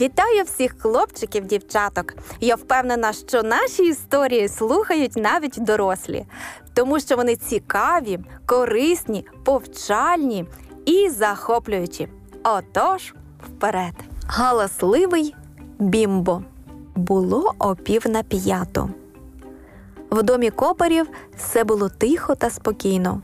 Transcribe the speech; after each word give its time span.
Вітаю 0.00 0.44
всіх 0.44 0.74
хлопчиків, 0.78 1.46
дівчаток. 1.46 2.14
Я 2.40 2.54
впевнена, 2.54 3.12
що 3.12 3.42
наші 3.42 3.82
історії 3.82 4.48
слухають 4.48 5.16
навіть 5.16 5.58
дорослі, 5.58 6.26
тому 6.74 7.00
що 7.00 7.16
вони 7.16 7.36
цікаві, 7.36 8.18
корисні, 8.46 9.26
повчальні 9.44 10.44
і 10.86 11.08
захоплюючі. 11.08 12.08
Отож, 12.44 13.14
вперед. 13.46 13.92
Галасливий 14.26 15.34
бімбо. 15.78 16.42
Було 16.94 17.54
опів 17.58 18.02
на 18.08 18.22
п'яту. 18.22 18.90
В 20.10 20.22
домі 20.22 20.50
копарів 20.50 21.06
все 21.36 21.64
було 21.64 21.88
тихо 21.88 22.34
та 22.34 22.50
спокійно. 22.50 23.22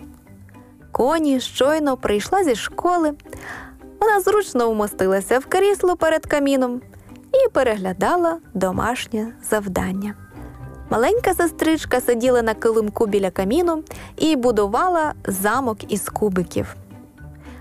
Коні 0.93 1.41
щойно 1.41 1.97
прийшла 1.97 2.45
зі 2.45 2.55
школи. 2.55 3.13
Вона 4.05 4.21
зручно 4.21 4.71
вмостилася 4.71 5.39
в 5.39 5.47
крісло 5.47 5.97
перед 5.97 6.27
каміном 6.27 6.81
і 7.33 7.49
переглядала 7.49 8.39
домашнє 8.55 9.33
завдання. 9.51 10.15
Маленька 10.91 11.35
сестричка 11.35 12.01
сиділа 12.01 12.43
на 12.43 12.55
килимку 12.55 13.07
біля 13.07 13.31
каміну 13.31 13.83
і 14.17 14.37
будувала 14.37 15.13
замок 15.27 15.93
із 15.93 16.09
кубиків. 16.09 16.77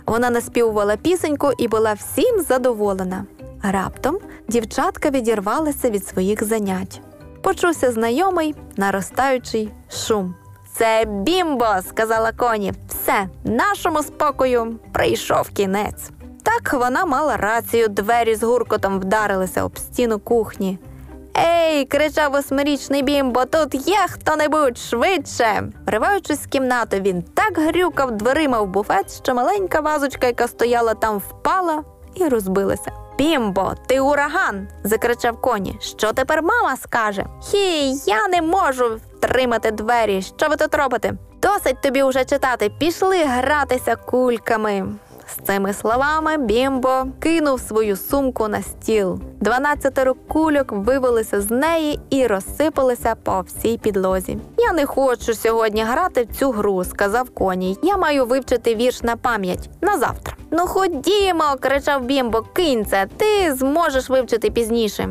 Вона 0.06 0.30
наспівувала 0.30 0.98
пісеньку 0.98 1.52
і 1.58 1.68
була 1.68 1.94
всім 1.94 2.42
задоволена. 2.42 3.26
Раптом 3.64 4.20
дівчатка 4.48 5.10
відірвалася 5.10 5.90
від 5.90 6.08
своїх 6.08 6.44
занять. 6.44 7.02
Почувся 7.42 7.92
знайомий 7.92 8.56
наростаючий 8.78 9.72
шум. 9.92 10.36
Це 10.76 11.06
бімбо, 11.06 11.68
сказала 11.90 12.32
коні. 12.32 12.74
Все, 12.88 13.30
нашому 13.44 14.04
спокою 14.04 14.80
прийшов 14.92 15.50
кінець. 15.50 16.12
Так 16.44 16.74
вона 16.74 17.06
мала 17.06 17.38
рацію, 17.38 17.88
двері 17.88 18.36
з 18.36 18.44
гуркотом 18.44 19.00
вдарилися 19.00 19.64
об 19.64 19.78
стіну 19.78 20.20
кухні. 20.20 20.80
Ей, 21.38 21.86
кричав 21.86 22.32
восьмирічний 22.32 23.04
бімбо, 23.04 23.46
тут 23.46 23.88
є 23.88 23.98
хто-небудь 24.10 24.78
швидше. 24.78 25.64
Вриваючись 25.88 26.44
з 26.44 26.46
кімнати, 26.46 27.02
він 27.02 27.22
так 27.22 27.58
грюкав 27.58 28.12
дверима 28.12 28.62
в 28.62 28.68
буфет, 28.68 29.22
що 29.24 29.36
маленька 29.36 29.80
вазочка, 29.80 30.28
яка 30.28 30.48
стояла 30.48 30.94
там, 30.94 31.18
впала 31.18 31.84
і 32.16 32.28
розбилася. 32.28 32.92
Бімбо, 33.18 33.74
ти 33.88 34.00
ураган. 34.00 34.68
закричав 34.84 35.42
коні. 35.42 35.78
Що 35.82 36.14
тепер 36.14 36.44
мама 36.44 36.78
скаже? 36.78 37.26
Хі, 37.44 37.94
я 38.06 38.28
не 38.28 38.42
можу 38.42 38.96
втримати 38.96 39.72
двері. 39.72 40.22
Що 40.22 40.48
ви 40.50 40.56
тут 40.56 40.76
робите? 40.76 41.14
Досить 41.42 41.82
тобі 41.82 42.04
уже 42.04 42.26
читати. 42.26 42.72
Пішли 42.80 43.24
гратися 43.24 43.96
кульками. 43.96 44.86
З 45.34 45.46
цими 45.46 45.74
словами 45.74 46.38
Бімбо 46.38 47.06
кинув 47.20 47.60
свою 47.60 47.96
сумку 47.96 48.48
на 48.48 48.62
стіл. 48.62 49.20
Дванадцятеро 49.40 50.16
кульок 50.28 50.72
вивелися 50.72 51.42
з 51.42 51.52
неї 51.52 52.00
і 52.10 52.28
розсипалися 52.28 53.16
по 53.24 53.42
всій 53.42 53.78
підлозі. 53.78 54.38
Я 54.58 54.74
не 54.74 54.86
хочу 54.86 55.34
сьогодні 55.34 55.84
грати 55.84 56.24
в 56.24 56.36
цю 56.36 56.52
гру, 56.52 56.84
сказав 56.84 57.30
коній. 57.30 57.78
Я 57.84 57.98
маю 57.98 58.26
вивчити 58.26 58.76
вірш 58.76 59.04
на 59.04 59.16
пам'ять 59.16 59.70
на 59.82 59.98
завтра. 59.98 60.36
Ну 60.52 60.68
ходімо, 60.68 61.56
кричав 61.60 62.06
Бімбо, 62.06 62.42
кинь 62.54 62.86
це, 62.86 63.08
ти 63.18 63.54
зможеш 63.54 64.10
вивчити 64.10 64.52
пізніше. 64.52 65.10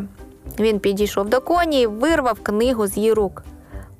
Він 0.58 0.78
підійшов 0.78 1.28
до 1.28 1.40
коні 1.40 1.82
і 1.82 1.86
вирвав 1.86 2.40
книгу 2.42 2.86
з 2.86 2.96
її 2.96 3.12
рук. 3.12 3.42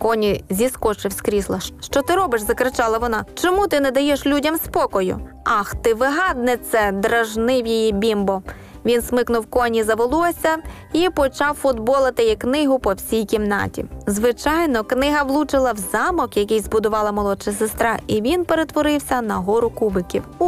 Коні 0.03 0.45
зіскочив 0.51 1.13
з 1.13 1.21
крісла. 1.21 1.61
Що 1.81 2.03
ти 2.03 2.15
робиш? 2.15 2.41
закричала 2.41 2.99
вона. 2.99 3.25
Чому 3.35 3.67
ти 3.67 3.81
не 3.81 3.91
даєш 3.91 4.27
людям 4.27 4.57
спокою? 4.57 5.21
Ах, 5.45 5.75
ти 5.75 5.95
вигаднице, 5.95 6.93
дражнив 6.93 7.67
її 7.67 7.93
бімбо. 7.93 8.43
Він 8.85 9.03
смикнув 9.03 9.47
коні 9.47 9.83
за 9.83 9.95
волосся 9.95 10.57
і 10.93 11.09
почав 11.11 11.55
футболити 11.55 12.23
її 12.23 12.37
книгу 12.37 12.79
по 12.79 12.93
всій 12.93 13.25
кімнаті. 13.25 13.85
Звичайно, 14.07 14.85
книга 14.85 15.23
влучила 15.23 15.73
в 15.73 15.79
замок, 15.93 16.37
який 16.37 16.61
збудувала 16.61 17.13
молодша 17.13 17.53
сестра, 17.53 17.99
і 18.07 18.21
він 18.21 18.45
перетворився 18.45 19.23
на 19.23 19.35
гору 19.35 19.71
кубиків. 19.71 20.23
У, 20.39 20.45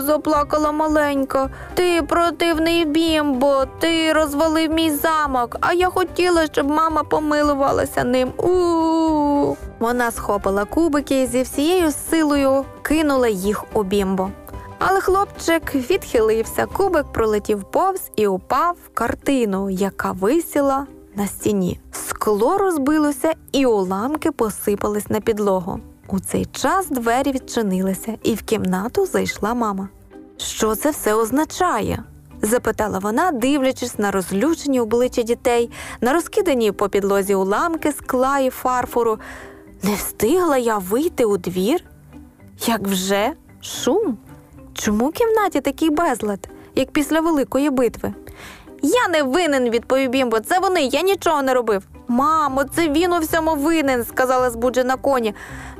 заплакала 0.00 0.72
маленька. 0.72 1.50
Ти 1.74 2.02
противний 2.02 2.84
бімбо, 2.84 3.64
ти 3.78 4.12
розвалив 4.12 4.72
мій 4.72 4.90
замок, 4.90 5.56
а 5.60 5.72
я 5.72 5.88
хотіла, 5.88 6.46
щоб 6.46 6.70
мама 6.70 7.02
помилувалася 7.04 8.04
ним. 8.04 8.28
У. 8.28 9.56
Вона 9.78 10.10
схопила 10.10 10.64
кубики 10.64 11.22
і 11.22 11.26
зі 11.26 11.42
всією 11.42 11.90
силою 12.10 12.64
кинула 12.82 13.28
їх 13.28 13.64
у 13.74 13.82
бімбо. 13.82 14.30
Але 14.78 15.00
хлопчик 15.00 15.74
відхилився, 15.74 16.66
кубик 16.66 17.06
пролетів 17.12 17.64
повз 17.64 18.10
і 18.16 18.26
упав 18.26 18.76
в 18.86 18.94
картину, 18.94 19.70
яка 19.70 20.12
висіла 20.12 20.86
на 21.14 21.26
стіні. 21.26 21.80
Скло 21.92 22.58
розбилося, 22.58 23.34
і 23.52 23.66
уламки 23.66 24.32
посипались 24.32 25.10
на 25.10 25.20
підлогу. 25.20 25.80
У 26.12 26.20
цей 26.20 26.44
час 26.44 26.86
двері 26.88 27.32
відчинилися, 27.32 28.14
і 28.22 28.34
в 28.34 28.42
кімнату 28.42 29.06
зайшла 29.06 29.54
мама. 29.54 29.88
Що 30.36 30.74
це 30.74 30.90
все 30.90 31.14
означає? 31.14 32.04
запитала 32.42 32.98
вона, 32.98 33.30
дивлячись 33.30 33.98
на 33.98 34.10
розлючені 34.10 34.80
обличчя 34.80 35.22
дітей, 35.22 35.70
на 36.00 36.12
розкидані 36.12 36.72
по 36.72 36.88
підлозі 36.88 37.34
уламки 37.34 37.92
скла 37.92 38.38
і 38.38 38.50
фарфору. 38.50 39.18
Не 39.82 39.94
встигла 39.94 40.56
я 40.56 40.78
вийти 40.78 41.24
у 41.24 41.36
двір? 41.36 41.84
Як 42.66 42.80
вже 42.80 43.32
шум? 43.60 44.18
Чому 44.74 45.08
в 45.08 45.12
кімнаті 45.12 45.60
такий 45.60 45.90
безлад, 45.90 46.48
як 46.74 46.90
після 46.90 47.20
великої 47.20 47.70
битви? 47.70 48.14
Я 48.82 49.08
не 49.08 49.22
винен, 49.22 49.70
відповів 49.70 50.10
Бімбо. 50.10 50.40
Це 50.40 50.58
вони, 50.58 50.82
я 50.82 51.02
нічого 51.02 51.42
не 51.42 51.54
робив. 51.54 51.82
Мамо, 52.12 52.64
це 52.64 52.88
він 52.88 53.12
у 53.12 53.18
всьому 53.18 53.54
винен, 53.54 54.04
сказала 54.04 54.50
збуджена 54.50 54.96
коні. 54.96 55.34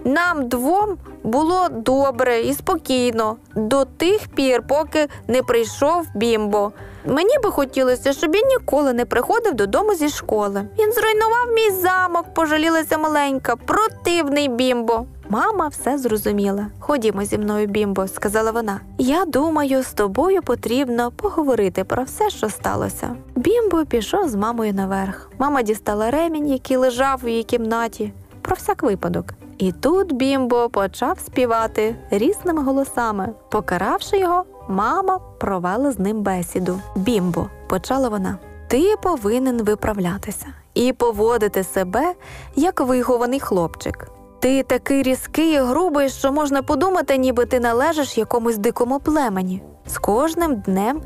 Нам 0.05 0.49
двом 0.49 0.97
було 1.23 1.69
добре 1.69 2.41
і 2.41 2.55
спокійно 2.55 3.37
до 3.55 3.85
тих 3.85 4.29
пір, 4.35 4.63
поки 4.69 5.09
не 5.29 5.43
прийшов 5.43 6.07
бімбо. 6.15 6.73
Мені 7.07 7.39
би 7.45 7.51
хотілося, 7.51 8.13
щоб 8.13 8.31
він 8.35 8.47
ніколи 8.47 8.93
не 8.93 9.05
приходив 9.05 9.55
додому 9.55 9.95
зі 9.95 10.09
школи. 10.09 10.69
Він 10.79 10.93
зруйнував 10.93 11.47
мій 11.55 11.71
замок, 11.71 12.35
пожалілася 12.35 12.99
маленька, 12.99 13.57
противний 13.57 14.49
бімбо. 14.49 15.07
Мама 15.33 15.69
все 15.69 15.99
зрозуміла. 15.99 16.67
Ходімо 16.79 17.25
зі 17.25 17.39
мною, 17.39 17.67
бімбо, 17.67 18.09
сказала 18.09 18.51
вона. 18.51 18.81
Я 18.99 19.25
думаю, 19.25 19.83
з 19.83 19.93
тобою 19.93 20.43
потрібно 20.43 21.11
поговорити 21.11 21.85
про 21.85 22.03
все, 22.03 22.31
що 22.31 22.49
сталося. 22.49 23.17
Бімбо 23.37 23.85
пішов 23.85 24.29
з 24.29 24.35
мамою 24.35 24.75
наверх. 24.75 25.31
Мама 25.39 25.63
дістала 25.63 26.11
ремінь, 26.11 26.49
який 26.49 26.77
лежав 26.77 27.21
у 27.25 27.29
її 27.29 27.43
кімнаті, 27.43 28.13
про 28.43 28.57
всяк 28.57 28.83
випадок. 28.83 29.25
І 29.59 29.73
тут 29.73 30.13
бімбо 30.13 30.69
почав 30.69 31.19
співати 31.19 31.97
різними 32.11 32.63
голосами. 32.63 33.29
Покаравши 33.51 34.19
його, 34.19 34.45
мама 34.69 35.21
провела 35.41 35.93
з 35.93 35.99
ним 35.99 36.23
бесіду. 36.23 36.81
Бімбо, 36.97 37.47
почала 37.69 38.09
вона. 38.09 38.39
Ти 38.69 38.95
повинен 39.03 39.63
виправлятися 39.63 40.47
і 40.75 40.93
поводити 40.93 41.65
себе 41.65 42.15
як 42.57 42.81
вихований 42.81 43.41
хлопчик. 43.41 44.09
Ти 44.43 44.63
такий 44.63 45.03
різкий 45.03 45.53
і 45.53 45.59
грубий, 45.59 46.09
що 46.09 46.33
можна 46.33 46.63
подумати, 46.63 47.17
ніби 47.17 47.47
ти 47.47 47.61
належиш 47.61 48.19
якомусь 48.19 48.59
дикому 48.59 49.01
племені. 49.01 49.63
З 49.87 49.99
кожним 49.99 50.57
днем 50.57 51.03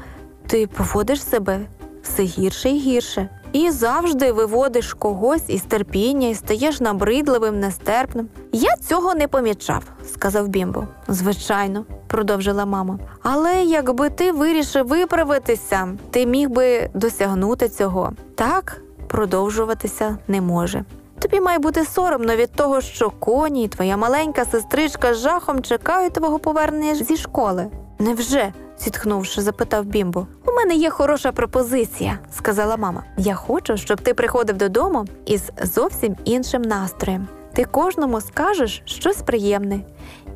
ти 0.47 0.67
поводиш 0.67 1.25
себе 1.25 1.61
все 2.03 2.23
гірше 2.23 2.71
і 2.71 2.79
гірше, 2.79 3.29
і 3.53 3.71
завжди 3.71 4.33
виводиш 4.33 4.95
когось 4.95 5.43
із 5.49 5.63
терпіння 5.63 6.29
і 6.29 6.35
стаєш 6.35 6.81
набридливим, 6.81 7.61
нестерпним. 7.61 8.29
Я 8.53 8.77
цього 8.77 9.15
не 9.15 9.29
помічав, 9.29 9.83
сказав 10.15 10.49
Бімбо. 10.49 10.85
Звичайно, 11.09 11.85
продовжила 12.07 12.65
мама. 12.65 12.99
Але 13.23 13.63
якби 13.65 14.11
ти 14.11 14.33
вирішив 14.33 14.87
виправитися, 14.87 15.89
ти 16.11 16.27
міг 16.27 16.51
би 16.51 16.91
досягнути 16.95 17.69
цього. 17.69 18.13
Так 18.35 18.83
продовжуватися 19.09 20.19
не 20.29 20.41
може. 20.41 20.85
Тобі 21.19 21.41
має 21.41 21.59
бути 21.59 21.85
соромно 21.85 22.37
від 22.37 22.53
того, 22.53 22.81
що 22.81 23.11
коні 23.11 23.65
і 23.65 23.69
твоя 23.69 23.97
маленька 23.97 24.45
сестричка 24.45 25.15
з 25.15 25.19
жахом 25.19 25.63
чекають 25.63 26.13
твого 26.13 26.39
повернення 26.39 26.95
зі 26.95 27.17
школи. 27.17 27.67
Невже? 27.99 28.53
зітхнувши, 28.79 29.43
запитав 29.43 29.85
Бімбо. 29.85 30.27
У 30.47 30.53
мене 30.53 30.75
є 30.75 30.91
хороша 30.91 31.33
пропозиція, 31.33 32.19
сказала 32.37 32.77
мама. 32.77 33.03
Я 33.17 33.35
хочу, 33.35 33.77
щоб 33.77 34.01
ти 34.01 34.15
приходив 34.15 34.57
додому 34.57 35.05
із 35.27 35.51
зовсім 35.63 36.17
іншим 36.25 36.63
настроєм. 36.63 37.29
Ти 37.53 37.65
кожному 37.65 38.21
скажеш 38.21 38.83
щось 38.85 39.23
приємне 39.23 39.81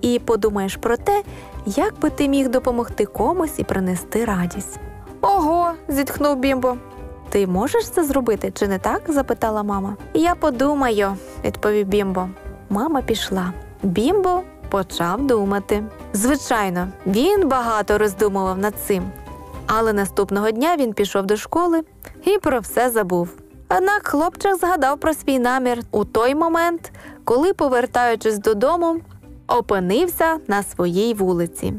і 0.01 0.19
подумаєш 0.19 0.77
про 0.77 0.97
те, 0.97 1.23
як 1.67 2.01
би 2.01 2.11
ти 2.11 2.29
міг 2.29 2.49
допомогти 2.49 3.05
комусь 3.07 3.59
і 3.59 3.65
принести 3.65 4.25
радість. 4.25 4.79
Ого, 5.21 5.73
зітхнув 5.89 6.37
Бімбо. 6.37 6.77
Ти 7.31 7.47
можеш 7.47 7.89
це 7.89 8.05
зробити, 8.05 8.53
чи 8.55 8.69
не 8.69 8.79
так? 8.79 9.03
запитала 9.09 9.63
мама. 9.63 9.97
Я 10.15 10.35
подумаю, 10.35 11.17
відповів 11.45 11.87
Бімбо. 11.87 12.29
Мама 12.71 13.03
пішла. 13.03 13.53
Бімбо 13.83 14.43
почав 14.69 15.27
думати. 15.27 15.85
Звичайно, 16.13 16.89
він 17.07 17.49
багато 17.49 17.99
роздумував 17.99 18.59
над 18.59 18.75
цим. 18.87 19.11
Але 19.67 19.93
наступного 19.93 20.51
дня 20.51 20.77
він 20.77 20.93
пішов 20.93 21.27
до 21.27 21.37
школи 21.37 21.83
і 22.25 22.39
про 22.39 22.61
все 22.61 22.91
забув. 22.91 23.29
Однак 23.69 24.07
хлопчик 24.07 24.57
згадав 24.57 24.99
про 24.99 25.15
свій 25.15 25.39
намір 25.39 25.79
у 25.91 26.05
той 26.05 26.35
момент, 26.35 26.93
коли, 27.25 27.53
повертаючись 27.53 28.39
додому, 28.39 29.01
опинився 29.47 30.39
на 30.49 30.63
своїй 30.63 31.15
вулиці. 31.15 31.75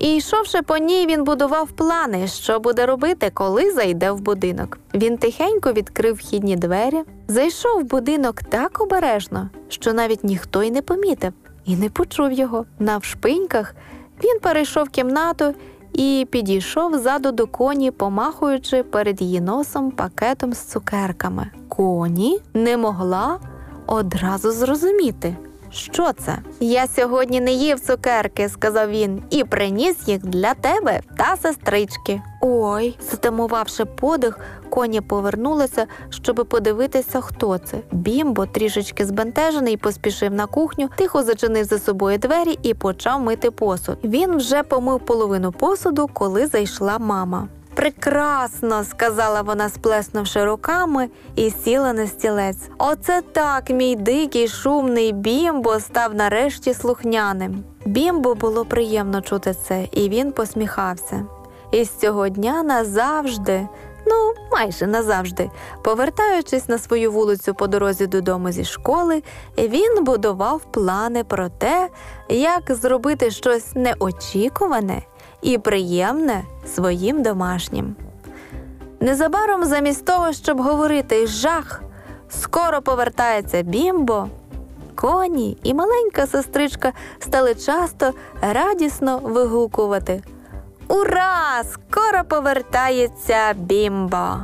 І 0.00 0.16
йшовши 0.16 0.62
по 0.62 0.76
ній, 0.76 1.06
він 1.06 1.24
будував 1.24 1.70
плани, 1.70 2.26
що 2.26 2.60
буде 2.60 2.86
робити, 2.86 3.30
коли 3.34 3.72
зайде 3.72 4.10
в 4.10 4.20
будинок. 4.20 4.78
Він 4.94 5.18
тихенько 5.18 5.72
відкрив 5.72 6.14
вхідні 6.14 6.56
двері, 6.56 7.02
зайшов 7.28 7.80
в 7.80 7.84
будинок 7.84 8.42
так 8.42 8.80
обережно, 8.80 9.50
що 9.68 9.92
навіть 9.92 10.24
ніхто 10.24 10.62
й 10.62 10.70
не 10.70 10.82
помітив 10.82 11.32
і 11.64 11.76
не 11.76 11.88
почув 11.88 12.32
його. 12.32 12.64
На 12.78 12.98
вшпиньках 12.98 13.74
він 14.24 14.38
перейшов 14.40 14.88
кімнату 14.88 15.54
і 15.92 16.26
підійшов 16.30 16.98
ззаду 16.98 17.32
до 17.32 17.46
коні, 17.46 17.90
помахуючи 17.90 18.82
перед 18.82 19.22
її 19.22 19.40
носом 19.40 19.90
пакетом 19.90 20.52
з 20.52 20.58
цукерками. 20.58 21.50
Коні 21.68 22.40
не 22.54 22.76
могла 22.76 23.40
одразу 23.86 24.50
зрозуміти. 24.50 25.36
Що 25.76 26.12
це? 26.12 26.38
Я 26.60 26.86
сьогодні 26.86 27.40
не 27.40 27.52
їв 27.52 27.80
цукерки, 27.80 28.48
сказав 28.48 28.90
він, 28.90 29.22
і 29.30 29.44
приніс 29.44 29.96
їх 30.08 30.26
для 30.26 30.54
тебе 30.54 31.00
та 31.18 31.36
сестрички. 31.42 32.22
Ой, 32.40 32.98
затамувавши 33.10 33.84
подих, 33.84 34.38
коні 34.70 35.00
повернулися, 35.00 35.86
щоби 36.10 36.44
подивитися, 36.44 37.20
хто 37.20 37.58
це. 37.58 37.78
Бімбо, 37.92 38.46
трішечки 38.46 39.06
збентежений, 39.06 39.76
поспішив 39.76 40.32
на 40.32 40.46
кухню, 40.46 40.88
тихо 40.96 41.22
зачинив 41.22 41.64
за 41.64 41.78
собою 41.78 42.18
двері 42.18 42.58
і 42.62 42.74
почав 42.74 43.20
мити 43.20 43.50
посуд. 43.50 43.98
Він 44.04 44.36
вже 44.36 44.62
помив 44.62 45.00
половину 45.00 45.52
посуду, 45.52 46.08
коли 46.12 46.46
зайшла 46.46 46.98
мама. 46.98 47.48
Прекрасно, 47.76 48.84
сказала 48.84 49.42
вона, 49.42 49.68
сплеснувши 49.68 50.44
руками, 50.44 51.08
і 51.34 51.50
сіла 51.50 51.92
на 51.92 52.06
стілець. 52.06 52.70
Оце 52.78 53.22
так, 53.32 53.70
мій 53.70 53.96
дикий 53.96 54.48
шумний 54.48 55.12
бімбо 55.12 55.80
став 55.80 56.14
нарешті 56.14 56.74
слухняним. 56.74 57.64
Бімбо 57.84 58.34
було 58.34 58.64
приємно 58.64 59.20
чути 59.22 59.54
це, 59.54 59.88
і 59.92 60.08
він 60.08 60.32
посміхався. 60.32 61.26
І 61.72 61.84
з 61.84 61.90
цього 61.90 62.28
дня 62.28 62.62
назавжди, 62.62 63.68
ну 64.06 64.34
майже 64.52 64.86
назавжди, 64.86 65.50
повертаючись 65.84 66.68
на 66.68 66.78
свою 66.78 67.12
вулицю 67.12 67.54
по 67.54 67.66
дорозі 67.66 68.06
додому 68.06 68.52
зі 68.52 68.64
школи, 68.64 69.22
він 69.58 70.04
будував 70.04 70.62
плани 70.72 71.24
про 71.24 71.48
те, 71.48 71.88
як 72.28 72.62
зробити 72.68 73.30
щось 73.30 73.74
неочікуване 73.74 75.02
і 75.46 75.58
приємне 75.58 76.44
своїм 76.74 77.22
домашнім. 77.22 77.96
Незабаром, 79.00 79.64
замість 79.64 80.04
того, 80.04 80.32
щоб 80.32 80.60
говорити 80.60 81.26
жах, 81.26 81.82
скоро 82.28 82.82
повертається 82.82 83.62
бімбо. 83.62 84.28
Коні 84.94 85.58
і 85.62 85.74
маленька 85.74 86.26
сестричка 86.26 86.92
стали 87.18 87.54
часто 87.54 88.12
радісно 88.40 89.18
вигукувати. 89.18 90.22
Ура! 90.88 91.62
Скоро 91.72 92.24
повертається 92.28 93.52
бімбо! 93.54 94.36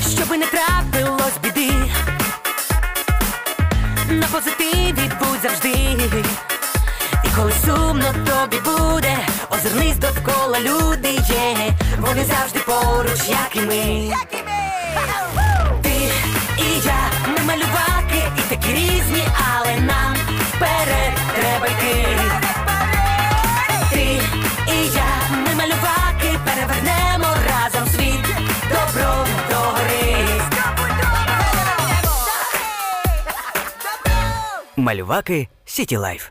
Щоби 0.00 0.36
не 0.36 0.46
трапилось 0.46 1.38
біди, 1.42 1.72
на 4.10 4.26
позитиві 4.32 4.74
будь 4.74 4.83
завжди. 5.44 5.68
І 7.24 7.28
коли 7.36 7.52
сумно 7.64 8.04
тобі 8.12 8.56
буде, 8.64 9.16
озирнись 9.50 9.96
довкола 9.96 10.60
люди 10.60 11.08
є, 11.08 11.74
вони 11.98 12.24
завжди 12.24 12.58
поруч, 12.66 13.28
як 13.28 13.50
і 13.54 13.60
ми. 13.60 14.14
Ти 15.82 15.90
і 16.58 16.86
я, 16.86 17.10
ми 17.28 17.44
малюваки, 17.44 18.22
і 18.38 18.54
такі 18.54 18.72
різні, 18.72 19.24
але 19.54 19.80
нам 19.80 20.14
вперед 20.48 21.03
Малюваки 34.94 35.48
Сіті 35.64 35.96
Лайф. 35.96 36.30